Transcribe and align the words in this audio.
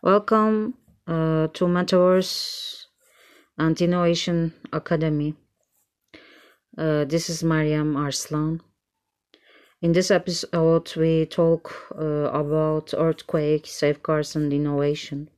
Welcome 0.00 0.74
uh, 1.08 1.48
to 1.54 1.64
Metaverse 1.64 2.84
and 3.58 3.80
Innovation 3.80 4.54
Academy. 4.72 5.34
Uh, 6.78 7.04
this 7.04 7.28
is 7.28 7.42
Mariam 7.42 7.96
Arslan. 7.96 8.60
In 9.82 9.90
this 9.90 10.12
episode, 10.12 10.94
we 10.94 11.26
talk 11.26 11.74
uh, 11.98 12.30
about 12.30 12.94
earthquake, 12.96 13.66
safeguards, 13.66 14.36
and 14.36 14.52
innovation. 14.52 15.30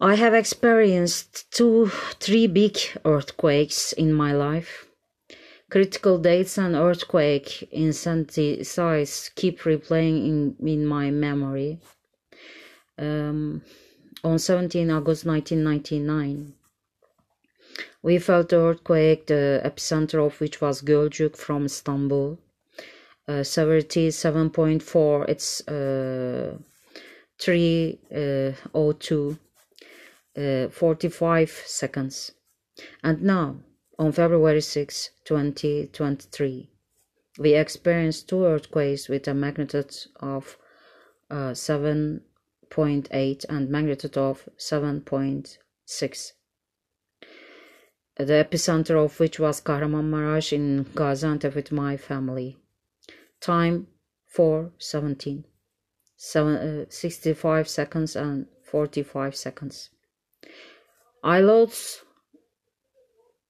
I 0.00 0.14
have 0.14 0.32
experienced 0.32 1.50
two, 1.50 1.88
three 2.20 2.46
big 2.46 2.78
earthquakes 3.04 3.92
in 3.92 4.12
my 4.12 4.32
life. 4.32 4.86
Critical 5.68 6.18
dates 6.18 6.56
and 6.58 6.76
earthquake 6.76 7.68
intensity 7.72 8.62
size 8.62 9.32
keep 9.34 9.62
replaying 9.62 10.28
in, 10.28 10.56
in 10.64 10.86
my 10.86 11.10
memory 11.10 11.80
um, 12.98 13.62
on 14.22 14.38
17 14.38 14.90
August 14.90 15.24
1999. 15.26 16.54
We 18.02 18.18
felt 18.18 18.50
the 18.50 18.60
earthquake, 18.60 19.26
the 19.26 19.62
epicenter 19.64 20.24
of 20.24 20.40
which 20.40 20.60
was 20.60 20.82
Gölcük 20.82 21.36
from 21.36 21.64
Istanbul. 21.64 22.38
Uh, 23.26 23.42
severity 23.42 24.08
7.4, 24.08 25.28
it's 25.28 25.66
uh, 25.66 26.58
302, 27.40 29.38
uh, 30.36 30.40
uh, 30.40 30.68
45 30.68 31.50
seconds. 31.50 32.32
And 33.02 33.22
now, 33.22 33.56
on 33.98 34.12
February 34.12 34.60
6, 34.60 35.10
2023, 35.24 36.70
we 37.38 37.54
experienced 37.54 38.28
two 38.28 38.44
earthquakes 38.44 39.08
with 39.08 39.26
a 39.26 39.34
magnitude 39.34 39.96
of 40.20 40.58
uh, 41.30 41.54
7. 41.54 42.20
0.8 42.74 43.44
and 43.48 43.70
magnitude 43.70 44.16
of 44.16 44.48
7.6 44.58 46.32
the 48.16 48.44
epicenter 48.44 49.04
of 49.04 49.18
which 49.18 49.40
was 49.40 49.60
Kahramanmaraş 49.60 50.52
in 50.52 50.84
Gaziantep 50.84 51.54
with 51.54 51.72
my 51.72 51.96
family. 51.96 52.56
Time 53.40 53.88
4.17, 54.36 55.44
Seven, 56.16 56.54
uh, 56.56 56.84
65 56.88 57.68
seconds 57.68 58.16
and 58.16 58.46
45 58.62 59.36
seconds. 59.36 59.90
I 61.22 61.40
lost, 61.40 62.02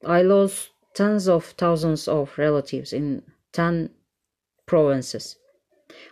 I 0.04 0.22
lost 0.22 0.70
tens 0.94 1.28
of 1.28 1.44
thousands 1.44 2.08
of 2.08 2.36
relatives 2.38 2.92
in 2.92 3.22
10 3.52 3.90
provinces. 4.66 5.36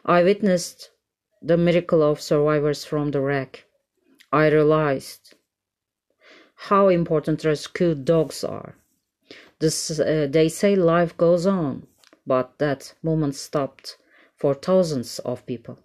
I 0.04 0.22
witnessed 0.22 0.90
the 1.42 1.56
miracle 1.56 2.02
of 2.02 2.20
survivors 2.20 2.84
from 2.84 3.10
the 3.10 3.20
wreck. 3.20 3.64
I 4.32 4.48
realized 4.48 5.34
how 6.54 6.88
important 6.88 7.44
rescue 7.44 7.94
dogs 7.94 8.44
are. 8.44 8.76
This, 9.58 9.98
uh, 9.98 10.28
they 10.30 10.48
say 10.48 10.76
life 10.76 11.16
goes 11.16 11.46
on, 11.46 11.86
but 12.26 12.58
that 12.58 12.94
moment 13.02 13.34
stopped 13.34 13.98
for 14.36 14.54
thousands 14.54 15.18
of 15.20 15.46
people. 15.46 15.78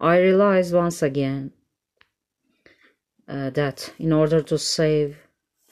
I 0.00 0.18
realized 0.18 0.74
once 0.74 1.02
again 1.02 1.52
uh, 3.28 3.50
that 3.50 3.92
in 3.98 4.12
order 4.12 4.42
to 4.42 4.58
save 4.58 5.18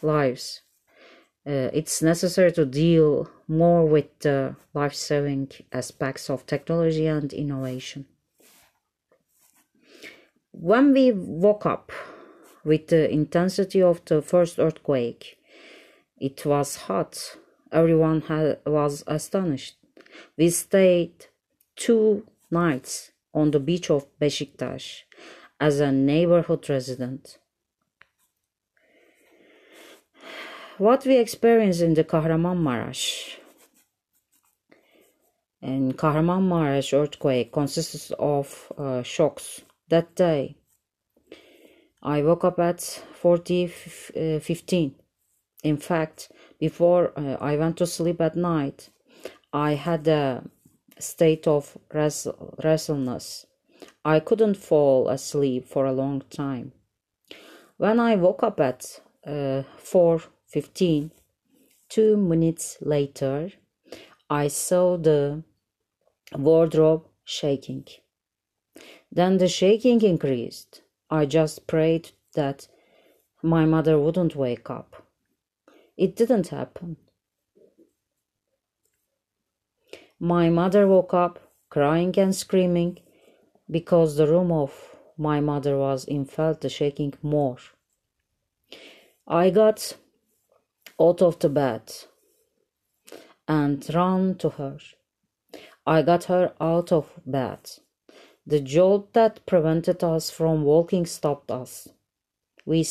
lives, 0.01 0.63
uh, 1.47 1.71
it's 1.73 2.03
necessary 2.03 2.53
to 2.53 2.65
deal 2.65 3.31
more 3.49 3.85
with 3.85 4.19
the 4.21 4.57
life 4.75 4.95
saving 4.95 5.51
aspects 5.73 6.31
of 6.31 6.47
technology 6.47 7.07
and 7.07 7.33
innovation. 7.33 8.07
When 10.53 10.93
we 10.93 11.13
woke 11.13 11.67
up 11.67 11.91
with 12.65 12.89
the 12.89 13.11
intensity 13.11 13.83
of 13.83 14.05
the 14.05 14.23
first 14.23 14.59
earthquake, 14.59 15.39
it 16.21 16.47
was 16.47 16.77
hot. 16.77 17.37
Everyone 17.73 18.21
had, 18.23 18.59
was 18.65 19.03
astonished. 19.07 19.77
We 20.37 20.51
stayed 20.51 21.27
two 21.75 22.27
nights 22.51 23.11
on 23.35 23.51
the 23.51 23.61
beach 23.61 23.91
of 23.91 24.07
Beşiktaş 24.21 25.03
as 25.59 25.81
a 25.81 25.91
neighborhood 25.91 26.69
resident. 26.69 27.39
what 30.79 31.05
we 31.05 31.17
experience 31.17 31.81
in 31.81 31.95
the 31.95 32.03
Kahramanmaraş 32.03 33.37
and 35.63 35.97
Kahramanmaraş 35.97 36.93
earthquake 36.93 37.53
consists 37.53 38.11
of 38.19 38.73
uh, 38.79 39.03
shocks. 39.03 39.63
That 39.93 40.15
day, 40.15 40.57
I 42.03 42.23
woke 42.23 42.45
up 42.45 42.59
at 42.59 42.81
40 42.81 43.65
uh, 43.67 44.39
15. 44.39 44.95
In 45.65 45.77
fact, 45.77 46.33
before 46.59 47.13
uh, 47.15 47.37
I 47.39 47.59
went 47.59 47.77
to 47.77 47.87
sleep 47.87 48.19
at 48.23 48.35
night, 48.35 48.89
I 49.53 49.75
had 49.75 50.09
a 50.09 50.45
state 50.99 51.47
of 51.47 51.77
restlessness. 51.93 53.45
I 54.03 54.21
couldn't 54.21 54.57
fall 54.57 55.11
asleep 55.11 55.69
for 55.69 55.85
a 55.85 55.93
long 55.93 56.23
time. 56.31 56.73
When 57.77 58.01
I 58.01 58.17
woke 58.17 58.43
up 58.43 58.61
at 58.61 58.99
uh, 59.27 59.65
4 59.77 60.23
15. 60.47 61.11
Two 61.91 62.17
minutes 62.17 62.79
later, 62.81 63.51
I 64.31 64.49
saw 64.49 64.97
the 64.97 65.43
wardrobe 66.35 67.05
shaking. 67.25 67.85
Then 69.15 69.37
the 69.37 69.49
shaking 69.49 70.01
increased. 70.01 70.81
I 71.11 71.27
just 71.27 71.67
prayed 71.67 72.13
that 72.35 72.67
my 73.43 73.67
mother 73.67 73.99
wouldn't 73.99 74.35
wake 74.35 74.71
up. 74.71 75.07
It 75.99 76.17
didn't 76.17 76.49
happen. 76.49 76.97
My 80.19 80.49
mother 80.49 80.87
woke 80.89 81.13
up 81.13 81.41
crying 81.69 82.19
and 82.19 82.35
screaming 82.35 83.01
because 83.71 84.17
the 84.17 84.27
room 84.27 84.51
of 84.51 84.97
my 85.19 85.41
mother 85.41 85.77
was 85.77 86.05
in 86.07 86.25
felt 86.25 86.63
the 86.63 86.71
shaking 86.71 87.13
more. 87.23 87.59
I 89.29 89.51
got 89.51 89.97
out 90.99 91.21
of 91.21 91.39
the 91.39 91.51
bed 91.51 91.93
and 93.47 93.87
ran 93.95 94.37
to 94.37 94.49
her. 94.51 94.79
I 95.87 96.01
got 96.03 96.25
her 96.25 96.55
out 96.61 96.93
of 96.93 97.13
bed. 97.27 97.82
The 98.47 98.61
jolt 98.61 99.13
that 99.13 99.47
prevented 99.47 100.03
us 100.03 100.31
from 100.31 100.65
walking 100.65 101.07
stopped 101.07 101.51
us. 101.51 101.89
We, 102.67 102.87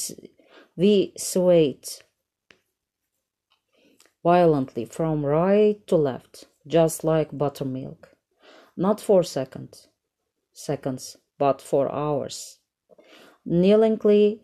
we 0.78 1.14
swayed 1.18 1.88
violently 4.24 4.86
from 4.86 5.26
right 5.26 5.86
to 5.88 5.96
left, 5.96 6.46
just 6.66 7.04
like 7.04 7.38
buttermilk. 7.38 8.10
Not 8.78 9.02
for 9.02 9.24
seconds, 9.24 9.90
seconds, 10.54 11.18
but 11.38 11.62
for 11.62 11.92
hours. 11.92 12.60
Kneelingly 13.46 14.42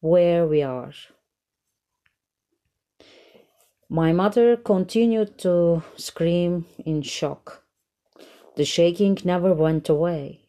where 0.00 0.46
we 0.46 0.62
are. 0.62 0.92
My 3.88 4.12
mother 4.12 4.56
continued 4.56 5.38
to 5.38 5.82
scream 5.96 6.66
in 6.84 7.02
shock. 7.02 7.64
The 8.60 8.66
shaking 8.66 9.16
never 9.24 9.54
went 9.54 9.88
away. 9.88 10.40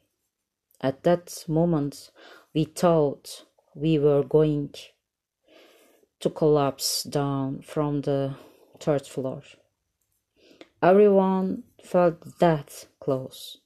At 0.81 1.03
that 1.03 1.45
moment, 1.47 2.11
we 2.53 2.65
thought 2.65 3.45
we 3.73 3.97
were 3.97 4.21
going 4.21 4.75
to 6.19 6.29
collapse 6.29 7.03
down 7.03 7.61
from 7.61 8.01
the 8.01 8.35
third 8.81 9.07
floor. 9.07 9.43
Everyone 10.83 11.63
felt 11.81 12.37
that 12.39 12.85
close. 12.99 13.59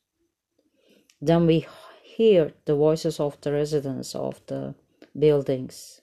Then 1.19 1.47
we 1.47 1.65
heard 2.15 2.53
the 2.65 2.75
voices 2.75 3.19
of 3.19 3.41
the 3.41 3.51
residents 3.51 4.13
of 4.13 4.41
the 4.45 4.75
buildings. 5.17 6.01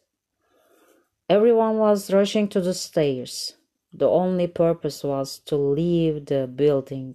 Everyone 1.31 1.79
was 1.79 2.13
rushing 2.13 2.49
to 2.49 2.61
the 2.61 2.75
stairs. 2.75 3.55
The 3.93 4.09
only 4.09 4.49
purpose 4.49 5.05
was 5.05 5.39
to 5.47 5.55
leave 5.55 6.27
the 6.27 6.49
building. 6.49 7.15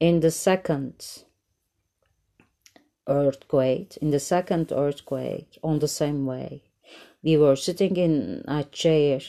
In 0.00 0.20
the 0.20 0.30
second 0.30 1.24
earthquake, 3.06 3.96
in 3.98 4.10
the 4.10 4.20
second 4.20 4.72
earthquake, 4.72 5.58
on 5.62 5.78
the 5.78 5.88
same 5.88 6.26
way, 6.26 6.62
we 7.22 7.36
were 7.36 7.56
sitting 7.56 7.96
in 7.96 8.44
a 8.46 8.64
chair 8.64 9.20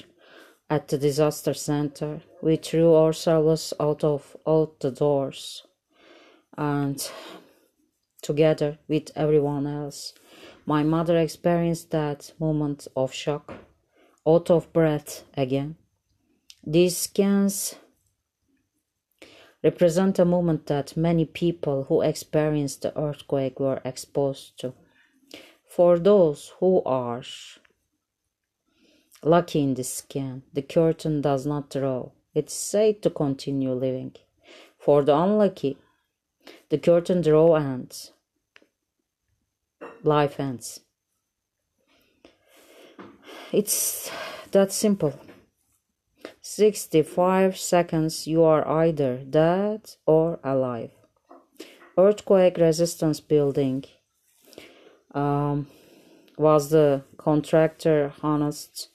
at 0.70 0.88
the 0.88 0.98
disaster 0.98 1.54
center. 1.54 2.22
We 2.42 2.56
threw 2.56 2.96
ourselves 2.96 3.74
out 3.80 4.04
of 4.04 4.36
out 4.48 4.80
the 4.80 4.92
doors 4.92 5.64
and 6.58 7.10
together 8.22 8.80
with 8.88 9.12
everyone 9.16 9.68
else. 9.68 10.14
My 10.66 10.82
mother 10.84 11.18
experienced 11.18 11.92
that 11.92 12.34
moment 12.40 12.88
of 12.96 13.14
shock, 13.14 13.54
out 14.28 14.50
of 14.50 14.74
breath 14.74 15.24
again. 15.38 15.76
These 16.66 16.98
scans 16.98 17.76
represent 19.66 20.20
a 20.20 20.26
moment 20.26 20.68
that 20.68 20.96
many 20.96 21.26
people 21.26 21.86
who 21.86 22.02
experienced 22.02 22.84
the 22.84 22.96
earthquake 22.98 23.60
were 23.60 23.82
exposed 23.84 24.60
to. 24.60 24.74
For 25.68 25.98
those 25.98 26.54
who 26.60 26.84
are 26.86 27.24
lucky 29.24 29.64
in 29.64 29.74
this 29.74 29.92
scan, 29.92 30.44
the 30.54 30.62
curtain 30.62 31.20
does 31.20 31.48
not 31.48 31.72
draw. 31.72 32.12
It's 32.36 32.54
safe 32.54 33.02
to 33.02 33.10
continue 33.10 33.74
living. 33.74 34.16
For 34.78 35.04
the 35.04 35.18
unlucky, 35.18 35.78
the 36.70 36.78
curtain 36.78 37.22
draw 37.22 37.56
ends. 37.56 38.12
Life 40.04 40.40
ends. 40.40 40.82
It's 43.52 44.12
that 44.52 44.72
simple. 44.72 45.20
65 46.56 47.58
seconds 47.58 48.28
you 48.28 48.42
are 48.42 48.66
either 48.66 49.18
dead 49.18 49.82
or 50.06 50.40
alive. 50.42 50.92
Earthquake 51.98 52.56
resistance 52.58 53.20
building. 53.20 53.84
Um, 55.14 55.68
was 56.38 56.70
the 56.70 57.04
contractor 57.18 58.14
honest 58.24 58.88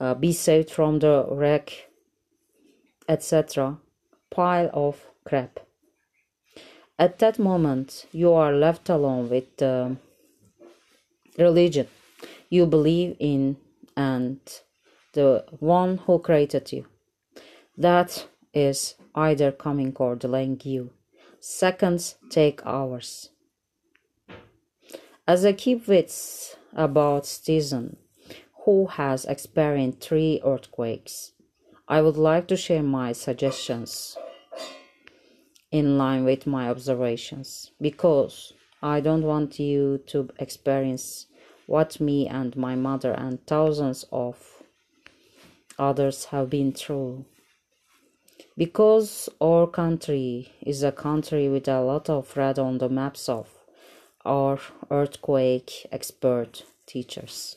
uh, 0.00 0.14
be 0.14 0.32
saved 0.32 0.70
from 0.70 1.00
the 1.00 1.26
wreck 1.30 1.88
etc 3.06 3.76
pile 4.30 4.70
of 4.72 5.04
crap. 5.24 5.60
At 6.98 7.18
that 7.18 7.38
moment 7.38 8.06
you 8.10 8.32
are 8.32 8.54
left 8.54 8.88
alone 8.88 9.28
with 9.28 9.54
the 9.58 9.98
religion. 11.36 11.88
You 12.48 12.64
believe 12.64 13.16
in 13.18 13.58
and 13.94 14.40
the 15.12 15.44
one 15.58 15.98
who 15.98 16.18
created 16.18 16.72
you. 16.72 16.86
That 17.76 18.26
is 18.52 18.94
either 19.14 19.52
coming 19.52 19.94
or 19.96 20.16
delaying 20.16 20.60
you. 20.64 20.90
Seconds 21.40 22.16
take 22.28 22.64
hours. 22.66 23.30
As 25.26 25.44
I 25.44 25.52
keep 25.52 25.86
wits 25.88 26.56
about 26.74 27.26
Stephen, 27.26 27.96
who 28.64 28.86
has 28.86 29.24
experienced 29.24 30.00
three 30.00 30.40
earthquakes, 30.44 31.32
I 31.88 32.02
would 32.02 32.16
like 32.16 32.46
to 32.48 32.56
share 32.56 32.82
my 32.82 33.12
suggestions 33.12 34.16
in 35.70 35.96
line 35.98 36.24
with 36.24 36.46
my 36.46 36.68
observations 36.68 37.70
because 37.80 38.52
I 38.82 39.00
don't 39.00 39.22
want 39.22 39.58
you 39.58 39.98
to 40.08 40.28
experience 40.38 41.26
what 41.66 42.00
me 42.00 42.26
and 42.26 42.56
my 42.56 42.74
mother 42.74 43.12
and 43.12 43.44
thousands 43.46 44.04
of 44.10 44.59
others 45.80 46.26
have 46.26 46.50
been 46.50 46.72
through. 46.72 47.24
Because 48.56 49.28
our 49.40 49.66
country 49.66 50.52
is 50.60 50.82
a 50.82 50.92
country 50.92 51.48
with 51.48 51.66
a 51.66 51.80
lot 51.80 52.10
of 52.10 52.36
red 52.36 52.58
on 52.58 52.78
the 52.78 52.88
maps 52.88 53.28
of 53.28 53.48
our 54.24 54.58
earthquake 54.90 55.86
expert 55.90 56.64
teachers. 56.86 57.56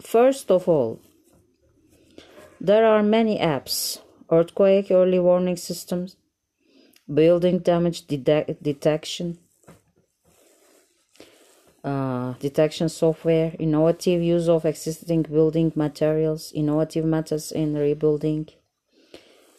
First 0.00 0.50
of 0.50 0.68
all, 0.68 1.00
there 2.60 2.84
are 2.84 3.02
many 3.02 3.38
apps, 3.38 4.00
earthquake 4.30 4.90
early 4.90 5.18
warning 5.18 5.56
systems, 5.56 6.16
building 7.12 7.60
damage 7.60 8.06
de- 8.06 8.56
detection, 8.60 9.38
uh, 11.86 12.34
detection 12.40 12.88
software, 12.88 13.54
innovative 13.60 14.20
use 14.20 14.48
of 14.48 14.64
existing 14.64 15.22
building 15.22 15.72
materials, 15.76 16.50
innovative 16.52 17.04
methods 17.04 17.52
in 17.52 17.74
rebuilding, 17.74 18.48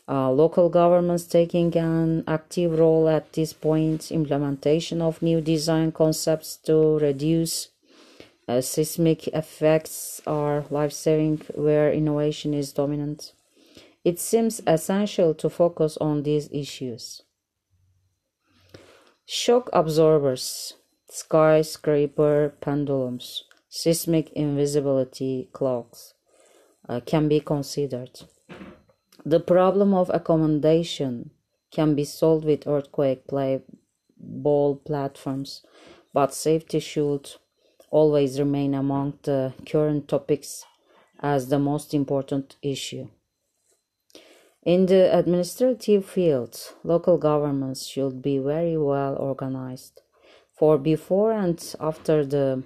uh, 0.10 0.30
local 0.30 0.68
governments 0.70 1.24
taking 1.26 1.76
an 1.78 2.26
active 2.28 2.78
role 2.78 3.08
at 3.08 3.32
this 3.34 3.54
point, 3.54 4.12
implementation 4.12 5.02
of 5.02 5.22
new 5.22 5.40
design 5.40 5.92
concepts 5.92 6.58
to 6.58 7.00
reduce 7.00 7.70
uh, 8.48 8.62
seismic 8.62 9.28
effects 9.30 10.22
are 10.28 10.66
life 10.70 10.94
saving 10.94 11.42
where 11.56 11.92
innovation 11.92 12.54
is 12.54 12.74
dominant. 12.74 13.34
It 14.04 14.20
seems 14.20 14.62
essential 14.68 15.34
to 15.36 15.50
focus 15.50 15.98
on 15.98 16.24
these 16.24 16.50
issues. 16.52 17.24
Shock 19.26 19.70
absorbers 19.74 20.76
skyscraper 21.10 22.54
pendulums, 22.60 23.44
seismic 23.70 24.32
invisibility 24.34 25.50
cloaks 25.54 26.14
uh, 26.90 27.00
can 27.06 27.28
be 27.28 27.40
considered. 27.40 28.22
The 29.26 29.40
problem 29.40 29.94
of 29.94 30.12
accommodation 30.14 31.32
can 31.72 31.96
be 31.96 32.04
solved 32.04 32.46
with 32.46 32.68
earthquake 32.68 33.28
play 33.28 33.62
ball 34.18 34.76
platforms, 34.76 35.64
but 36.14 36.34
safety 36.34 36.80
should 36.80 37.32
always 37.90 38.40
remain 38.40 38.74
among 38.74 39.20
the 39.24 39.54
current 39.66 40.08
topics 40.08 40.66
as 41.20 41.48
the 41.48 41.60
most 41.60 41.94
important 41.94 42.56
issue. 42.62 43.08
In 44.64 44.86
the 44.86 45.18
administrative 45.18 46.06
field, 46.06 46.74
local 46.84 47.18
governments 47.18 47.86
should 47.86 48.22
be 48.22 48.38
very 48.38 48.78
well 48.78 49.16
organized 49.16 50.02
for 50.58 50.78
before 50.78 51.32
and 51.32 51.76
after 51.80 52.26
the 52.26 52.64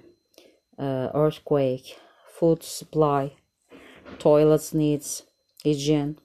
uh, 0.78 1.08
earthquake, 1.14 1.98
food 2.26 2.62
supply, 2.62 3.32
toilets 4.18 4.72
needs, 4.72 5.24
hygiene, 5.64 6.18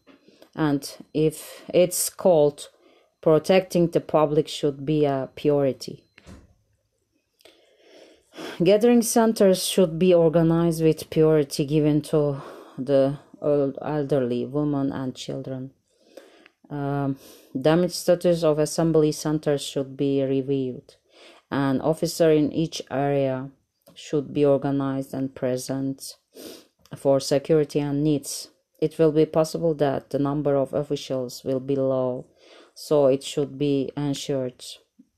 and 0.55 0.97
if 1.13 1.63
it's 1.73 2.09
cold, 2.09 2.69
protecting 3.21 3.87
the 3.87 3.99
public 3.99 4.47
should 4.47 4.85
be 4.85 5.05
a 5.05 5.29
priority. 5.35 6.03
Gathering 8.63 9.01
centers 9.01 9.65
should 9.65 9.99
be 9.99 10.13
organized 10.13 10.83
with 10.83 11.09
priority 11.09 11.65
given 11.65 12.01
to 12.03 12.41
the 12.77 13.19
elderly, 13.41 14.45
women, 14.45 14.91
and 14.91 15.15
children. 15.15 15.71
Um, 16.69 17.17
damage 17.59 17.93
status 17.93 18.43
of 18.43 18.59
assembly 18.59 19.11
centers 19.11 19.61
should 19.61 19.95
be 19.97 20.23
reviewed. 20.23 20.95
An 21.49 21.81
officer 21.81 22.31
in 22.31 22.51
each 22.51 22.81
area 22.91 23.49
should 23.94 24.33
be 24.33 24.45
organized 24.45 25.13
and 25.13 25.33
present 25.33 26.17
for 26.95 27.19
security 27.19 27.79
and 27.79 28.03
needs. 28.03 28.49
It 28.79 28.99
will 28.99 29.11
be 29.11 29.25
possible 29.25 29.73
that 29.75 30.09
the 30.09 30.19
number 30.19 30.55
of 30.55 30.73
officials 30.73 31.44
will 31.44 31.59
be 31.59 31.75
low, 31.75 32.25
so 32.73 33.07
it 33.07 33.23
should 33.23 33.57
be 33.57 33.91
ensured 33.95 34.63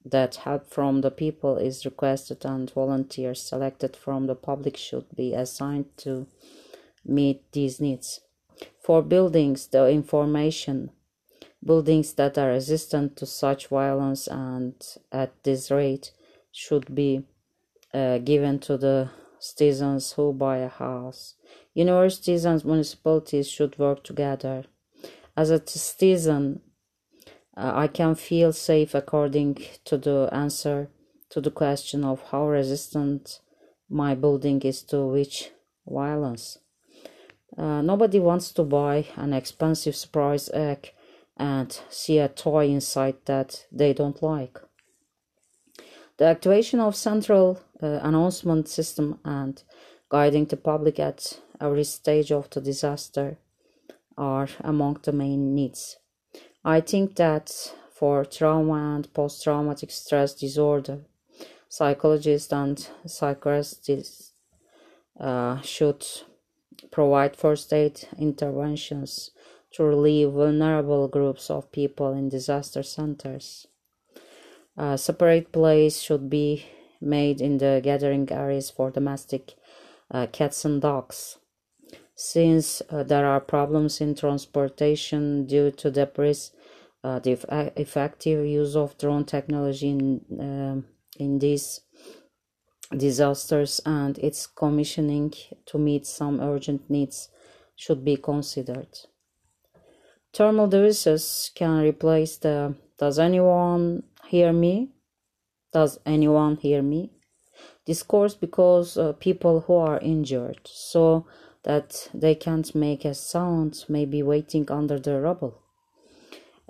that 0.05 0.35
help 0.35 0.69
from 0.69 1.01
the 1.01 1.11
people 1.11 1.57
is 1.57 1.85
requested 1.85 2.45
and 2.45 2.71
volunteers 2.71 3.42
selected 3.42 3.95
from 3.95 4.27
the 4.27 4.35
public 4.35 4.77
should 4.77 5.06
be 5.15 5.33
assigned 5.33 5.85
to 5.97 6.27
meet 7.06 7.51
these 7.51 7.81
needs. 7.81 8.21
For 8.80 9.01
buildings, 9.01 9.68
the 9.68 9.87
information 9.89 10.92
buildings 11.63 12.13
that 12.13 12.37
are 12.37 12.49
resistant 12.49 13.18
to 13.18 13.25
such 13.25 13.68
violence 13.68 14.27
and 14.27 14.73
at 15.11 15.44
this 15.44 15.69
rate 15.69 16.11
should 16.59 16.94
be 16.94 17.23
uh, 17.94 18.18
given 18.18 18.59
to 18.59 18.78
the 18.78 19.09
citizens 19.39 20.11
who 20.13 20.33
buy 20.33 20.57
a 20.57 20.68
house. 20.68 21.35
Universities 21.73 22.44
and 22.44 22.66
municipalities 22.66 23.47
should 23.49 23.80
work 23.80 24.04
together. 24.04 24.66
As 25.37 25.49
a 25.51 25.66
citizen, 25.66 26.61
uh, 27.56 27.71
I 27.83 27.87
can 27.87 28.13
feel 28.16 28.51
safe 28.51 28.94
according 28.94 29.57
to 29.85 29.97
the 29.97 30.30
answer 30.33 30.89
to 31.30 31.39
the 31.39 31.51
question 31.51 32.04
of 32.04 32.21
how 32.31 32.49
resistant 32.49 33.39
my 33.89 34.13
building 34.13 34.61
is 34.63 34.83
to 34.92 35.06
which 35.06 35.51
violence. 35.87 36.57
Uh, 37.57 37.81
nobody 37.81 38.19
wants 38.19 38.51
to 38.51 38.63
buy 38.63 39.06
an 39.16 39.31
expensive 39.33 39.95
surprise 39.95 40.49
egg 40.54 40.92
and 41.37 41.80
see 41.89 42.19
a 42.19 42.28
toy 42.28 42.68
inside 42.68 43.16
that 43.25 43.66
they 43.71 43.94
don't 43.94 44.21
like. 44.21 44.59
The 46.19 46.26
activation 46.26 46.81
of 46.81 46.97
central 46.97 47.61
uh, 47.81 48.02
announcement 48.04 48.68
system 48.68 49.19
and 49.23 49.64
guiding 50.09 50.47
the 50.47 50.57
public 50.57 50.99
at 50.99 51.40
every 51.61 51.85
stage 51.85 52.30
of 52.30 52.49
the 52.49 52.59
disaster 52.59 53.38
are 54.18 54.49
among 54.59 54.99
the 55.04 55.14
main 55.14 55.56
needs. 55.56 55.95
I 56.66 56.81
think 56.81 57.16
that 57.16 57.73
for 57.90 58.26
trauma 58.26 58.95
and 58.95 59.14
post-traumatic 59.14 59.92
stress 59.92 60.33
disorder, 60.33 61.06
psychologists 61.69 62.52
and 62.52 62.85
psychiatrists 63.06 64.33
uh, 65.18 65.61
should 65.61 66.06
provide 66.92 67.38
first 67.38 67.71
aid 67.71 68.09
interventions 68.18 69.31
to 69.71 69.85
relieve 69.85 70.31
vulnerable 70.31 71.07
groups 71.07 71.49
of 71.49 71.71
people 71.71 72.11
in 72.11 72.28
disaster 72.28 72.83
centers. 72.83 73.68
A 74.80 74.98
separate 74.98 75.52
place 75.52 76.00
should 76.00 76.30
be 76.30 76.66
made 77.02 77.42
in 77.42 77.57
the 77.57 77.81
gathering 77.83 78.31
areas 78.31 78.69
for 78.69 78.90
domestic 78.90 79.56
uh, 80.09 80.28
cats 80.31 80.64
and 80.64 80.81
dogs. 80.81 81.38
Since 82.16 82.81
uh, 82.90 83.04
there 83.04 83.26
are 83.26 83.42
problems 83.42 84.00
in 84.00 84.16
transportation 84.16 85.45
due 85.45 85.71
to 85.71 85.92
debris 85.92 86.52
uh, 87.04 87.19
the 87.19 87.31
effective 87.76 88.45
use 88.45 88.78
of 88.78 88.98
drone 88.98 89.26
technology 89.26 89.90
in, 89.90 90.21
um, 90.40 90.86
in 91.18 91.40
these 91.40 91.81
disasters 92.95 93.81
and 93.86 94.18
its 94.19 94.48
commissioning 94.48 95.33
to 95.66 95.78
meet 95.78 96.06
some 96.06 96.40
urgent 96.40 96.90
needs 96.90 97.28
should 97.76 98.06
be 98.06 98.16
considered. 98.16 98.98
Thermal 100.33 100.68
devices 100.68 101.52
can 101.54 101.81
replace 101.81 102.38
the 102.38 102.76
Does 102.98 103.18
anyone 103.18 104.04
hear 104.30 104.54
me? 104.54 104.90
Does 105.74 106.00
anyone 106.06 106.56
hear 106.57 106.81
me? 106.81 107.12
Discourse 107.86 108.36
because 108.36 108.98
uh, 108.98 109.14
people 109.14 109.62
who 109.62 109.76
are 109.76 110.00
injured 110.00 110.62
so 110.66 111.26
that 111.64 112.09
they 112.14 112.36
can't 112.36 112.74
make 112.74 113.06
a 113.06 113.14
sound 113.14 113.86
may 113.90 114.06
be 114.06 114.24
waiting 114.24 114.69
under 114.71 115.00
the 115.00 115.19
rubble. 115.19 115.62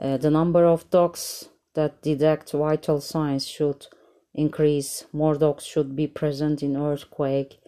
Uh, 0.01 0.17
the 0.17 0.31
number 0.31 0.65
of 0.65 0.89
dogs 0.89 1.49
that 1.75 2.01
detect 2.01 2.51
vital 2.51 3.01
signs 3.01 3.45
should 3.45 3.87
increase. 4.33 5.05
More 5.11 5.35
dogs 5.35 5.65
should 5.65 5.95
be 5.95 6.07
present 6.07 6.63
in 6.63 6.77
earthquake 6.77 7.59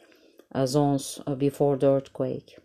uh, 0.55 0.65
zones 0.65 1.19
uh, 1.27 1.35
before 1.35 1.77
the 1.77 1.89
earthquake. 1.89 2.57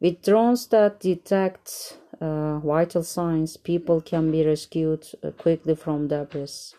With 0.00 0.22
drones 0.22 0.66
that 0.68 1.00
detect 1.00 1.98
uh, 2.22 2.58
vital 2.60 3.02
signs, 3.02 3.56
people 3.56 4.00
can 4.00 4.30
be 4.30 4.46
rescued 4.46 5.06
uh, 5.22 5.30
quickly 5.32 5.74
from 5.74 6.08
debris. 6.08 6.74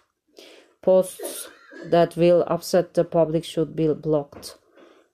Posts 0.82 1.50
that 1.86 2.16
will 2.16 2.44
upset 2.48 2.94
the 2.94 3.04
public 3.04 3.44
should 3.44 3.76
be 3.76 3.94
blocked 3.94 4.58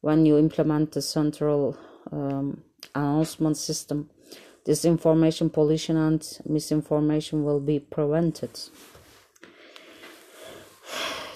when 0.01 0.25
you 0.25 0.37
implement 0.37 0.91
the 0.91 1.01
central 1.01 1.77
um, 2.11 2.63
announcement 2.93 3.57
system 3.57 4.09
disinformation, 4.69 5.51
pollution, 5.51 5.97
and 5.97 6.39
misinformation 6.45 7.43
will 7.43 7.59
be 7.59 7.79
prevented. 7.79 8.51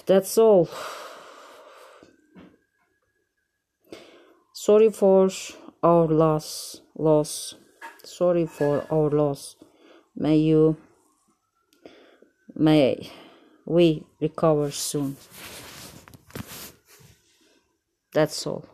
That's 0.06 0.38
all. 0.38 0.68
Sorry 4.52 4.90
for 4.90 5.28
our 5.82 6.06
loss, 6.06 6.80
loss. 6.96 7.56
Sorry 8.04 8.46
for 8.46 8.86
our 8.90 9.10
loss. 9.10 9.56
May 10.14 10.36
you, 10.36 10.76
may 12.54 13.10
we 13.66 14.04
recover 14.20 14.70
soon. 14.70 15.16
That's 18.12 18.46
all. 18.46 18.73